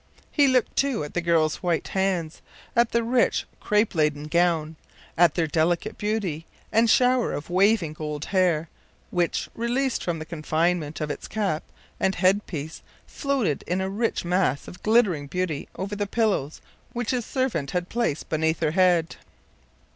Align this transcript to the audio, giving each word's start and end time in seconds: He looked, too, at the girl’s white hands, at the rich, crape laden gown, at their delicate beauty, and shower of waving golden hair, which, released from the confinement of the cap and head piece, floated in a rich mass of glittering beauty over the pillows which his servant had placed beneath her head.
He 0.31 0.47
looked, 0.47 0.75
too, 0.75 1.03
at 1.03 1.13
the 1.13 1.21
girl’s 1.21 1.57
white 1.61 1.89
hands, 1.89 2.41
at 2.75 2.89
the 2.91 3.03
rich, 3.03 3.45
crape 3.59 3.93
laden 3.93 4.23
gown, 4.23 4.75
at 5.15 5.35
their 5.35 5.45
delicate 5.45 5.95
beauty, 5.99 6.47
and 6.71 6.89
shower 6.89 7.33
of 7.33 7.51
waving 7.51 7.93
golden 7.93 8.31
hair, 8.31 8.67
which, 9.11 9.47
released 9.53 10.03
from 10.03 10.17
the 10.17 10.25
confinement 10.25 11.01
of 11.01 11.09
the 11.09 11.17
cap 11.17 11.61
and 11.99 12.15
head 12.15 12.47
piece, 12.47 12.81
floated 13.05 13.63
in 13.67 13.79
a 13.79 13.91
rich 13.91 14.25
mass 14.25 14.67
of 14.67 14.81
glittering 14.81 15.27
beauty 15.27 15.69
over 15.75 15.95
the 15.95 16.07
pillows 16.07 16.61
which 16.93 17.11
his 17.11 17.23
servant 17.23 17.69
had 17.69 17.87
placed 17.87 18.27
beneath 18.27 18.59
her 18.61 18.71
head. 18.71 19.17